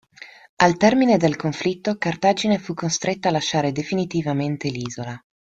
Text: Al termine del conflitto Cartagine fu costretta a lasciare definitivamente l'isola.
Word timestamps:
Al 0.55 0.77
termine 0.77 1.17
del 1.17 1.35
conflitto 1.35 1.95
Cartagine 1.99 2.57
fu 2.57 2.73
costretta 2.73 3.27
a 3.29 3.31
lasciare 3.31 3.71
definitivamente 3.71 4.67
l'isola. 4.69 5.15